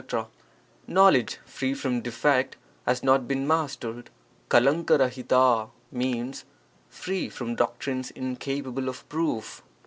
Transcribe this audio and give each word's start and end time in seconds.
—Knowledge 0.97 1.37
free 1.45 1.75
from 1.75 2.01
defect 2.01 2.57
has 2.87 3.03
not 3.03 3.27
been 3.27 3.45
mastered; 3.45 4.09
cbd^fijdl 4.49 5.69
means 5.91 6.43
'free 6.89 7.29
from 7.29 7.53
doctrines 7.53 8.09
incapable 8.09 8.89
of 8.89 9.07
proof.' 9.09 9.61